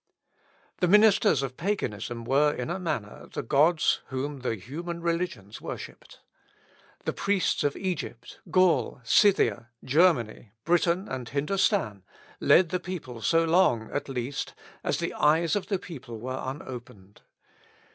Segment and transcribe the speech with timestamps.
[0.77, 6.21] The ministers of Paganism were in a manner the gods whom those human religions worshipped.
[7.05, 12.01] The priests of Egypt, Gaul, Scythia, Germany, Britain, and Hindostan,
[12.39, 17.21] led the people so long, at least, as the eyes of the people were unopened.